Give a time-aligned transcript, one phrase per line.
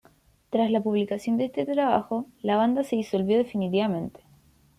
[0.49, 4.19] Tras la publicación de este trabajo la banda se disolvió definitivamente.